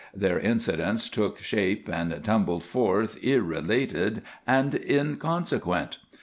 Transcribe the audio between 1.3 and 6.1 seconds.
shape and tumbled forth irrelated and inconsequent.